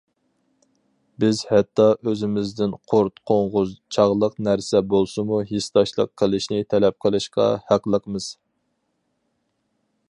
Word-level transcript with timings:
بىز 1.23 1.41
ھەتتا 1.49 1.85
ئۆزىمىزدىن 2.11 2.73
قۇرت- 2.93 3.21
قوڭغۇز 3.31 3.75
چاغلىق 3.97 4.41
نەرسە 4.49 4.83
بولسىمۇ 4.95 5.43
ھېسداشلىق 5.53 6.13
قىلىشنى 6.23 6.63
تەلەپ 6.75 7.01
قىلىشقا 7.07 7.49
ھەقلىقمىز. 7.71 8.31